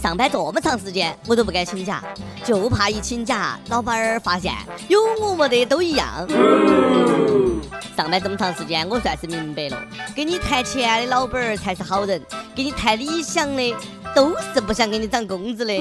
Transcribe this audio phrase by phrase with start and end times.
[0.00, 2.02] 上班这么长时间，我都不敢请假，
[2.42, 4.50] 就怕一请假，老板儿发现
[4.88, 6.26] 有我没得都一样。
[7.94, 9.78] 上班这么长时间，我算是明白了，
[10.16, 12.18] 给你谈钱的老板儿才是好人，
[12.54, 13.76] 给你谈理想的
[14.14, 15.74] 都是不想给你涨工资的。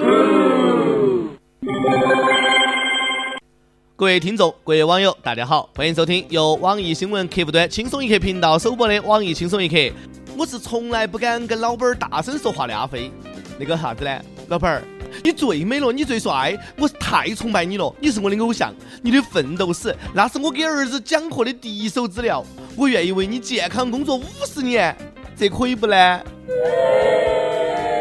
[3.96, 9.78] 各位听众，各位网友，大家好，欢迎收听由网易新闻客户端轻松一刻频道首播的网易轻松一刻。
[10.38, 13.10] 我是从来不敢跟老板儿大声说话的阿飞。
[13.60, 14.21] 那个啥子呢？
[14.48, 14.82] 老板儿，
[15.21, 22.42] 你最美了，你最帅，我是太崇拜你了，你是我的偶像，你的奋斗史那是我给儿子讲课的第一手资料，
[22.78, 24.96] 我愿意为你健康工作五十年，
[25.36, 26.21] 这可以不呢？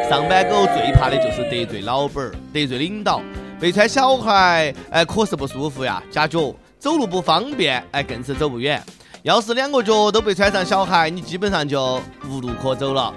[0.08, 3.20] 上班狗最怕的就是得罪老板儿，得罪领导，
[3.58, 8.80] 被穿小孩，哎，可是不舒服呀，夹脚，走路不方便，哎，更是走不远。
[9.22, 12.00] 要是两个脚都被穿上小孩，你基本上就
[12.30, 13.12] 无路可走了。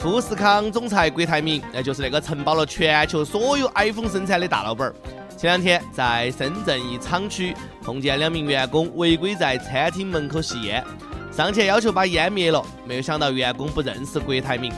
[0.00, 4.94] 富士康总裁郭台铭，那就是那个承包了全球所有 iPhone 生产的大老板儿。
[5.36, 10.84] 前两天在深圳一厂区碰见两名员工违规在餐厅门口吸烟，
[11.32, 14.72] 上前要求把烟灭了，没有想到员工不认识郭台铭，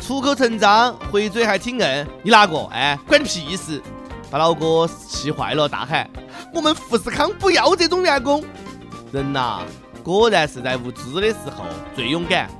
[0.00, 2.06] 出口成章，回嘴还挺硬。
[2.24, 2.64] 你哪个？
[2.72, 3.80] 哎，关你屁事！
[4.28, 6.10] 把老哥气坏了，大喊
[6.52, 8.42] ：“我们富士康不要这种员工！”
[9.12, 9.62] 人呐，
[10.02, 12.50] 果然是在无知的时候最勇敢。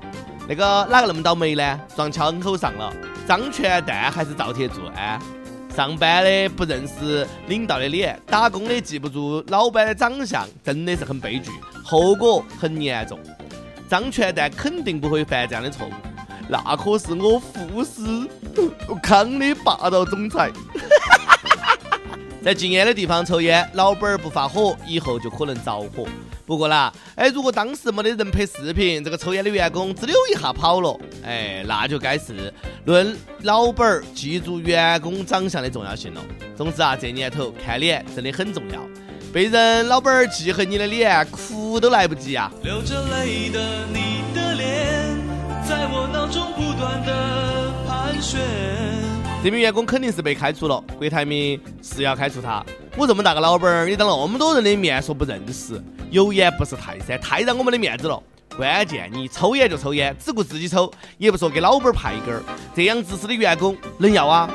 [0.47, 1.81] 那个哪个那么倒霉呢？
[1.97, 2.93] 撞枪口上了，
[3.27, 4.81] 张全蛋还是赵铁柱？
[4.95, 5.19] 哎，
[5.75, 11.51] 上班的不认识领导的脸，打工的记不住老板的长相，真的是很悲剧，
[11.83, 13.19] 后果很严重。
[13.89, 15.93] 张全蛋肯定不会犯这样的错误，
[16.49, 18.03] 那可是我富士
[19.03, 20.51] 康的霸道总裁。
[22.45, 26.07] 在禁烟的地方抽烟，老板不发火，以后就可能着火。
[26.47, 32.53] 不过啦，哎，如果当时没得人拍视频，这个抽烟的员工滋溜一下跑了，哎，那就该是
[32.85, 36.21] 论老板儿记住员工长相的重要性了。
[36.55, 38.81] 总之啊，这年头看脸真的很重要，
[39.33, 42.53] 被人老板儿记恨你的脸，哭都来不及啊！
[42.63, 45.19] 流着泪的你的脸，
[45.67, 48.39] 在我脑中不断的盘旋。
[49.43, 52.65] 这名员工肯定是被开除了，郭台铭是要开除他。
[52.97, 55.83] 我这么大个老板儿，你当那么多人的面说不认识，
[56.15, 58.23] 油烟不是泰山，太让我们的面子了。
[58.57, 60.89] 关键你抽烟就抽烟，只顾自己抽，
[61.19, 62.41] 也不说给老板派一根儿，
[62.73, 64.49] 这样自私的员工能要啊？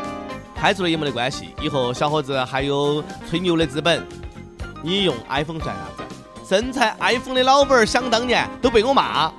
[0.56, 4.02] 开除了也没得关系，以后小伙子还有吹牛的资本。
[4.82, 6.04] 你用 iPhone 算啥子？
[6.48, 9.30] 生产 iPhone 的老板儿想当年都被我骂。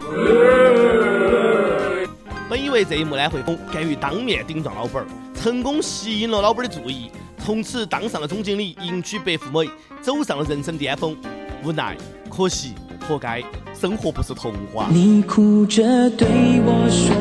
[2.50, 5.06] 本以为这一幕呢会红，敢于当面顶撞老板儿。
[5.34, 7.10] 成功吸引了老板的注意，
[7.42, 9.70] 从此当上了总经理，迎娶白富美，
[10.03, 11.16] 走上了人生巅峰。
[11.62, 11.97] 无奈，
[12.31, 12.75] 可惜，
[13.06, 13.43] 活该，
[13.75, 14.88] 生活不是童话。
[14.91, 16.26] 你哭着对
[16.65, 17.15] 我说，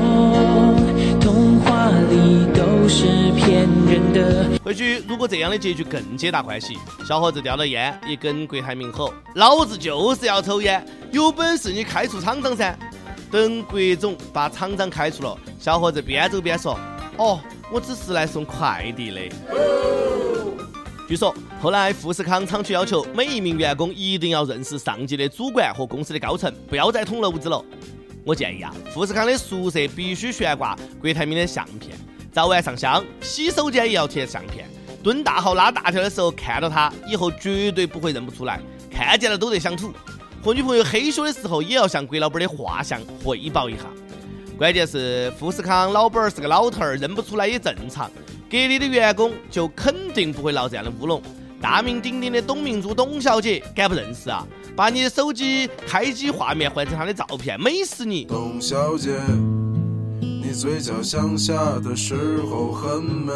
[1.19, 3.05] 童话里都是
[3.35, 4.59] 骗人的。
[4.63, 6.77] 或许，如果这样的结局更皆大欢喜。
[7.05, 12.77] 小伙子叼了烟，也跟郭台铭吼：“老子就是要抽烟，有本事你开除厂长噻！”
[13.31, 16.79] 等郭总把厂长开除了，小伙子边走边说
[17.17, 17.39] ：“哦。”
[17.71, 19.21] 我只是来送快递的。
[21.09, 27.65] 据说后来富士康厂区要求每一名员工一定要认识上级的主管和公司的高层，不要再捅娄子了。
[28.23, 31.97] 我建议啊，富士康的宿舍必须悬挂郭台铭的相片，
[32.31, 34.69] 早晚上香，洗手间也要贴相片。
[35.01, 39.91] 蹲大号拉大条的时候看到他，以后绝对不会认不出来，看见了都得想吐。
[40.43, 43.85] 和女朋友嘿咻的时候，也要向郭 老板的画像汇报一下。
[44.59, 48.11] 关键是富士康老板是个老头儿，认不出来也正常。
[48.49, 51.21] 隔离的员工就肯定不会闹这样的乌龙。
[51.61, 54.47] 大名鼎鼎的董明珠董小姐，敢不认识啊？
[54.75, 58.25] 把你的手机开机画面换成她的照片，美死你！
[58.25, 59.11] 董小姐，
[60.19, 62.15] 你嘴角向下的时
[62.49, 63.33] 候很美。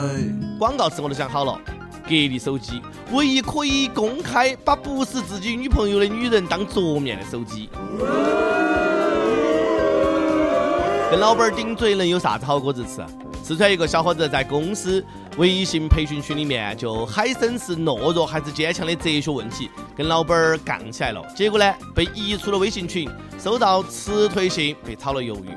[0.58, 1.60] 广告词我都想好了，
[2.06, 2.82] 格力手机，
[3.12, 7.70] 唯一可以公开把不是自己女朋友的女人当桌面的手机。
[11.12, 13.04] 跟老板顶嘴能有啥子好果子吃？
[13.44, 21.22] 四川一个小伙子在公司微信培训群里面就海参是懦弱还是坚强的哲学问题，跟老板儿杠起来了。
[21.36, 25.50] 结果呢，被移出了微信群，收到辞退信，被炒了鱿鱼。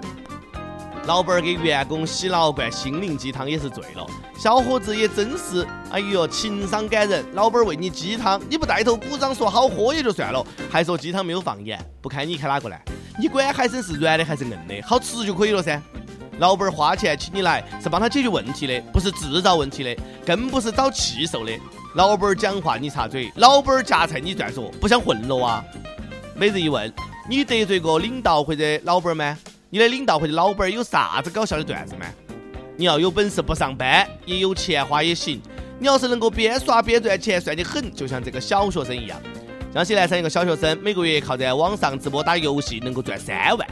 [1.06, 4.04] 老板儿给员工洗脑灌心灵鸡汤也是醉了。
[4.36, 7.24] 小伙子也真是，哎呦，情商感人。
[7.34, 12.74] 老板儿喂你鸡汤，你不带头鼓掌说好喝也就算了，还说鸡汤没有放盐，不看你看哪个呢？
[13.16, 15.80] 你管海参是软的还是硬的，好吃就可以了噻。
[16.38, 21.52] 老板儿花钱请你来是帮他解决问题的，不是制造问题的，更不是找气受的。
[21.94, 25.64] 老板儿讲话你插嘴，老板儿夹菜你转说，不想混了啊？
[26.34, 26.92] 每日一问，
[27.28, 29.36] 你得罪过领导或者老板儿吗？
[29.70, 32.06] 你的领导或者老板儿有啥子搞笑的段子吗？
[32.76, 35.40] 你要有本事不上班也有钱花也行。
[35.78, 39.18] 你要是能够边耍边赚钱，算你狠，就像这个小学生一样。
[39.72, 43.66] 江西南昌一个小学生每个月靠在网上直播打游戏能够赚三万。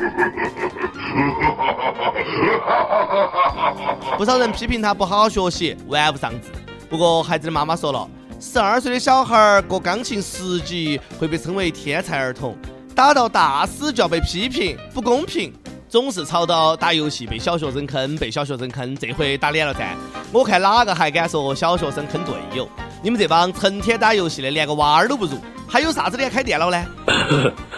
[4.16, 6.48] 不少人批评他不好好学习，玩物丧志。
[6.88, 8.08] 不过孩子的妈妈说了，
[8.40, 12.56] 十二岁的小孩儿过钢琴十级会被称为天才儿童，
[12.94, 15.52] 打到大师就要被批评不公平。
[15.88, 19.96] 总是吵到打游戏被小学生坑，被小学生坑，这回打脸了噻！
[20.30, 22.68] 我看哪个还敢说小学生坑队友？
[23.02, 25.32] 你们这帮成天打游戏的，连个娃儿都不如，
[25.70, 26.84] 还有啥子脸开电脑呢？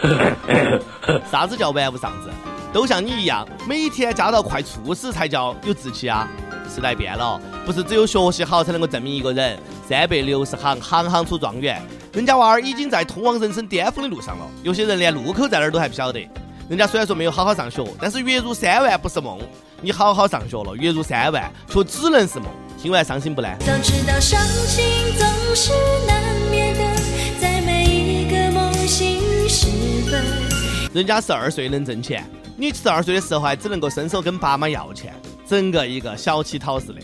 [1.31, 2.29] 啥子叫玩物丧志？
[2.73, 6.27] 都像你一样，每天加到快猝死才叫有志气啊！
[6.73, 9.59] 时代变了，不是只有学习好才能够证明一个人。
[9.87, 11.79] 三百六十行，行行出状元。
[12.13, 16.27] 人家娃儿已经在通往人生巅峰的路上了，有些人连路口在哪儿都还不晓得。
[16.67, 19.37] 人家虽然说没有好好上学，但是月入三万不是梦。
[19.81, 22.47] 你好好上学了，月入三万却只能是梦。
[22.81, 23.47] 听完伤心不呢？
[23.59, 24.83] 早知道伤心
[25.15, 25.71] 总是
[26.07, 26.23] 难
[30.93, 32.23] 人家十二岁能挣钱，
[32.55, 35.13] 你十二岁的时候还只能够伸手跟爸妈要钱，
[35.47, 37.01] 整个一个小乞讨似的。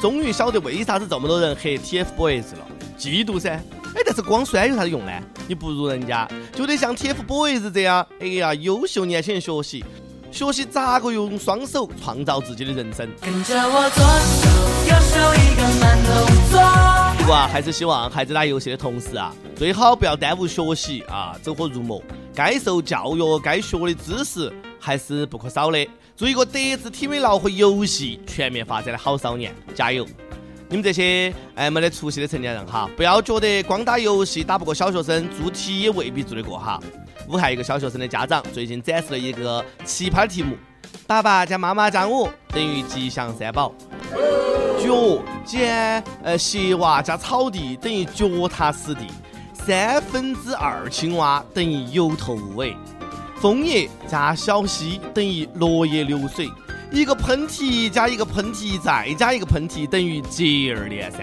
[0.00, 2.66] 终于晓得为啥子这么多人黑 TFBOYS 了，
[2.98, 3.60] 嫉妒噻。
[3.94, 5.12] 哎，但是光酸有啥子用呢？
[5.48, 9.84] 你不如人家，就得像 TFBOYS 这样，哎呀，优秀年轻人学习，
[10.30, 13.08] 学习咋个用双手创造自己的人生。
[13.20, 14.77] 跟着我左手。
[17.18, 22.02] 不过，还是希望孩子打游戏的同时啊，最好不要耽误学习啊，走火入魔。
[22.34, 24.50] 该受教育、该学的知识
[24.80, 25.86] 还是不可少的。
[26.16, 30.06] 做一个德智体美劳和游戏全面发展的好少年，加油！
[30.68, 36.80] 你们这些哎没得出息的成年人哈，不要觉得光打游戏打不过小学生，做题也未必做得过哈。
[37.28, 40.56] 武汉一个小学生的家长最近展示了一个奇葩题目：
[41.06, 43.72] 爸爸加妈妈加我等于吉祥三宝；
[44.78, 49.06] 脚减呃鞋袜加草地等于脚踏实地；
[49.52, 52.72] 三分之二青蛙等于有头无尾；
[53.40, 56.48] 枫叶加小溪等于落叶流水。
[56.90, 61.20] 一个喷嚏加一个喷嚏再加一个喷嚏等于接二连三。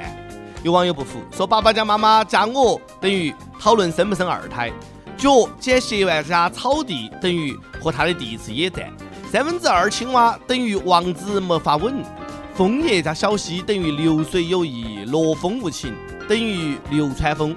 [0.62, 4.72] 有网友不服，说爸爸加妈妈加我等于讨论生不生二胎。
[5.18, 8.92] 脚减鞋袜加草地等于和他的第一次野战。
[9.32, 12.04] 三分之二青蛙等于王子没法稳。
[12.56, 15.94] 枫叶加小溪等于流水有意，落风无情
[16.28, 17.54] 等于流川枫。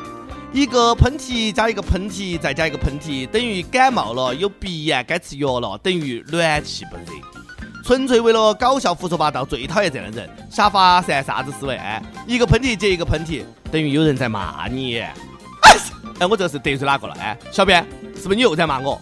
[0.52, 7.12] 一个喷嚏加一个喷嚏再加一个喷嚏等于感冒了，有鼻炎该吃药了等于暖气不热。
[7.84, 10.28] 纯粹为了搞笑胡说八道，最讨厌这样的人。
[10.50, 11.78] 瞎发散啥子思维？
[12.26, 14.98] 一个喷嚏接一个喷嚏，等于有人在骂你。
[14.98, 15.14] 哎，
[16.28, 17.14] 我这是得罪哪个了？
[17.20, 17.86] 哎，小编，
[18.16, 19.00] 是不是你又在骂我？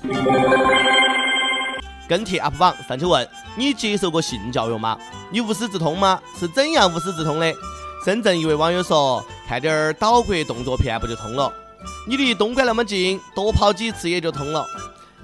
[2.08, 4.96] 跟帖 UP 榜上去问：你接受过性教育吗？
[5.30, 6.20] 你无师自通吗？
[6.38, 7.54] 是怎样无师自通的？
[8.04, 11.52] 深圳一位网友说：看点儿岛国动作片不就通了？
[12.08, 14.64] 你离东莞那么近，多跑几次也就通了。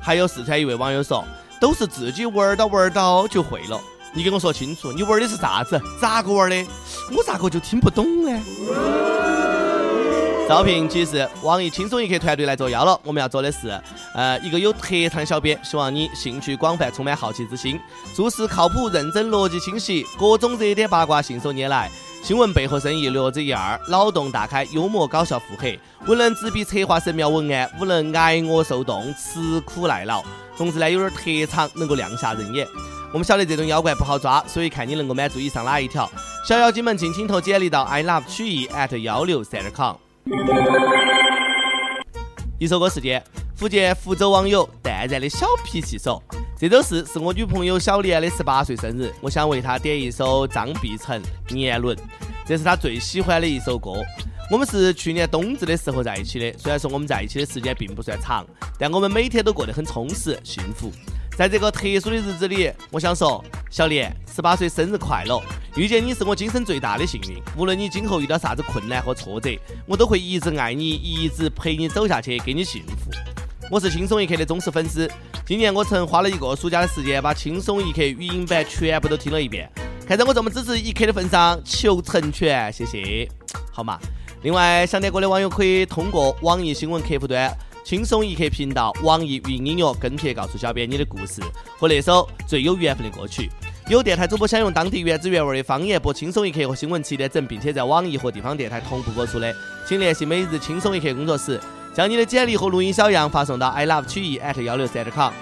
[0.00, 1.24] 还有四川一位网友说。
[1.60, 3.80] 都是自己玩到玩到就会了。
[4.12, 5.80] 你给我说清楚，你玩的是啥子？
[6.00, 6.66] 咋个玩的？
[7.16, 8.42] 我咋个就听不懂呢？
[10.48, 12.98] 招聘启事：网易轻松一刻团队来作妖了。
[13.04, 13.80] 我们要做的是，
[14.14, 17.80] 呃，一个有特长的小编，希望你兴趣广泛，充满好奇之心，
[18.14, 21.90] 做事靠谱、认真、逻辑清晰，各种热点八卦信手拈来，
[22.22, 30.22] 新闻背后生意略知一二，脑洞大开，幽默搞笑腹黑，无能执笔策划神妙文案，无能挨饿受冻，吃苦耐劳。
[30.56, 32.66] 总之呢，有点特长，能够亮瞎人眼。
[33.12, 36.10] 我们晓得这种妖怪不好抓，所以看你能够满足以上哪一条。
[36.46, 40.01] 小妖精们，尽情投简历到 i love 曲艺 at 幺六三点 com。
[42.58, 43.22] 一首歌时间，
[43.56, 46.22] 福建福州网友淡然的小脾气说
[46.56, 51.20] ：“这周四是我女朋友小莲的十八岁生日，我想为她点一首张碧晨
[51.54, 51.96] 《年轮》，
[52.46, 53.92] 这是她最喜欢的一首歌。”
[54.50, 58.46] 我们是去年冬至的时候在一起的，虽然说我们在一起的时间并不算长，
[58.78, 60.92] 但我们每天都过得很充实、幸福。
[61.36, 65.42] 在这个特殊的日子里，我想说，小李，十八岁生日快乐！
[65.76, 67.42] 遇见你是我今生最大的幸运。
[67.56, 73.10] 无论你今后遇到啥子困难和挫折，我都会一直爱你，一直陪你走下去，给你幸福。
[73.70, 75.10] 我是轻松一刻的忠实粉丝，
[75.46, 79.70] 今年我曾花了一个暑假的时间，把轻松一刻语音版全部都听了一遍。
[80.06, 83.26] 看在我这么支持一刻的份上，求成全，谢谢，
[83.72, 83.98] 好吗？
[84.42, 87.50] 另外，想点歌的网友可以通过网易新闻客户端
[87.84, 91.42] “轻松一刻”频道、网易云音乐跟帖告诉小编你的故事
[91.78, 93.50] 和那首最有缘分的歌曲。
[93.88, 99.52] 有电台主播想用当地原汁原味的方言播《轻松一刻》和新闻七点整，并且在网易和地方电台同步播出的，
[99.86, 101.60] 请联系每日轻松一刻工作室，
[101.92, 105.32] 将你的简历和录音小样发送到 i love 曲艺 at 幺六三点 com。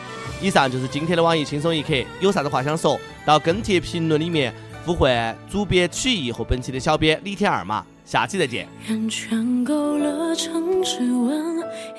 [0.40, 4.54] 以上就是今天的网易轻松一刻，有啥子话想说到跟帖评论里面。
[4.87, 8.66] 呼唤主编曲艺和本期的小编李天二嘛，下期再见。
[9.11, 11.50] 圈勾勒成指纹，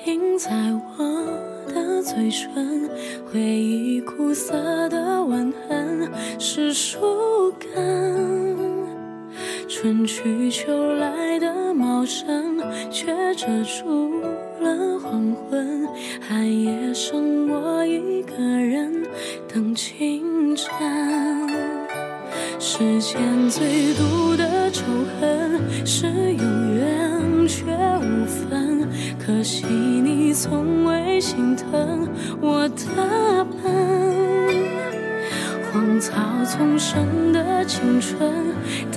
[0.04, 0.50] 印在
[0.98, 1.04] 我
[1.72, 2.88] 的嘴唇，
[3.30, 8.50] 回忆苦涩的吻痕是树根。
[9.68, 12.58] 春去秋来的茂盛，
[12.90, 14.20] 却遮住
[14.60, 15.86] 了黄昏。
[16.20, 19.04] 寒夜剩我一个人
[19.52, 20.68] 等清晨。
[22.58, 24.82] 世间最毒的仇
[25.20, 26.44] 恨是有
[26.74, 27.11] 缘
[27.46, 27.64] 却
[28.00, 32.08] 无分，可惜你从未心疼
[32.40, 33.72] 我的笨。
[35.72, 36.12] 荒草
[36.44, 38.30] 丛生的青春，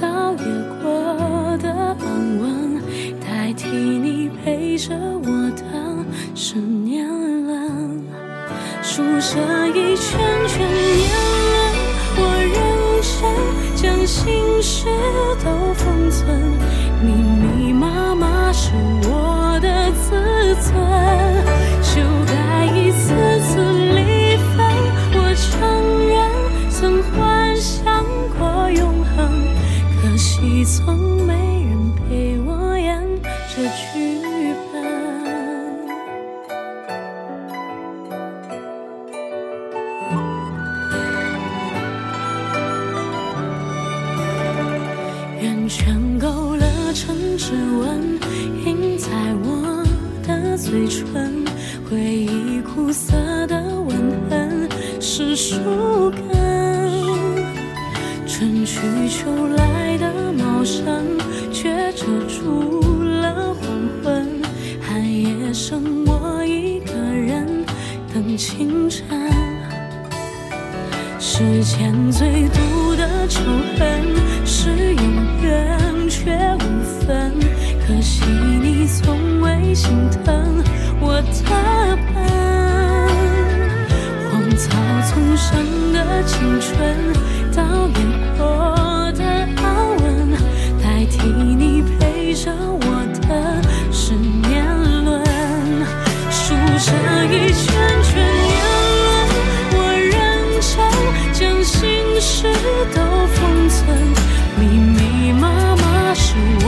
[0.02, 0.46] 倒也
[0.84, 2.82] 过得安稳，
[3.22, 5.64] 代替你陪着我的
[6.36, 7.08] 是年
[7.46, 8.04] 轮，
[8.82, 11.10] 数着一圈圈年
[11.54, 11.58] 轮，
[12.18, 12.54] 我认
[13.02, 13.18] 真
[13.76, 14.86] 将心事
[15.44, 16.45] 都封存，
[19.04, 20.10] 我的自
[20.62, 20.74] 尊，
[21.82, 23.62] 修改一次次
[23.94, 24.58] 离分，
[25.14, 25.50] 我承
[26.08, 26.16] 认。
[26.70, 28.04] 曾幻想
[28.38, 29.32] 过永恒，
[30.02, 31.15] 可惜从
[55.36, 56.22] 树根。
[58.26, 61.18] 春去秋来的茂盛，
[61.52, 63.68] 却遮住了黄
[64.02, 64.42] 昏。
[64.82, 67.66] 寒夜剩我一个人
[68.14, 69.06] 等清晨。
[71.20, 73.42] 世间最毒的仇
[73.78, 74.02] 恨
[74.46, 75.04] 是有
[75.44, 77.34] 缘却无分，
[77.86, 79.92] 可惜你从未心
[80.24, 80.64] 疼
[81.02, 81.34] 我的
[84.66, 84.72] 草
[85.08, 85.56] 丛上
[85.94, 86.74] 的青春，
[87.56, 87.96] 倒也
[88.36, 88.42] 过
[89.14, 89.24] 的
[89.62, 89.64] 安
[90.02, 90.04] 稳，
[90.82, 92.86] 代替你陪着我
[93.22, 93.30] 的
[93.92, 94.66] 是年
[95.06, 95.24] 轮，
[96.32, 96.92] 数着
[97.28, 97.64] 一圈
[98.02, 98.56] 圈年
[99.04, 99.08] 轮，
[99.72, 100.14] 我认
[100.60, 100.74] 真
[101.32, 101.80] 将心
[102.20, 102.34] 事
[102.96, 103.80] 都封存，
[104.60, 105.44] 密密麻
[105.76, 106.66] 麻是我